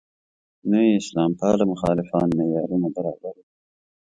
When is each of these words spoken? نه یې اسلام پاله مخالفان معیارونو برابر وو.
نه 0.69 0.79
یې 0.85 0.91
اسلام 1.01 1.31
پاله 1.39 1.65
مخالفان 1.73 2.27
معیارونو 2.37 2.87
برابر 2.95 3.33
وو. 3.39 3.45